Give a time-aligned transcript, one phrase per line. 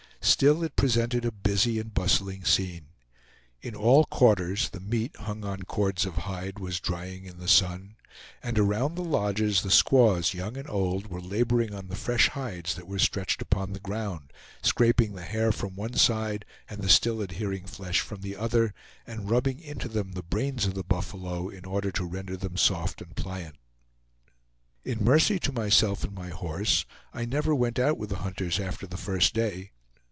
[0.23, 2.89] Still it presented a busy and bustling scene.
[3.61, 7.95] In all quarters the meat, hung on cords of hide, was drying in the sun,
[8.43, 12.75] and around the lodges the squaws, young and old, were laboring on the fresh hides
[12.75, 17.19] that were stretched upon the ground, scraping the hair from one side and the still
[17.21, 18.75] adhering flesh from the other,
[19.07, 23.01] and rubbing into them the brains of the buffalo, in order to render them soft
[23.01, 23.57] and pliant.
[24.83, 28.85] In mercy to myself and my horse, I never went out with the hunters after
[28.87, 29.71] the first day.